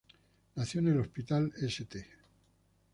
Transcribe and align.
Nació 0.55 0.79
en 0.81 0.87
el 0.87 0.99
hospital 0.99 1.53
St. 1.61 2.05